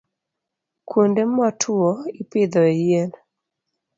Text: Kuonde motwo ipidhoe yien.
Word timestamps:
Kuonde 0.87 1.21
motwo 1.35 1.87
ipidhoe 2.21 2.71
yien. 2.83 3.09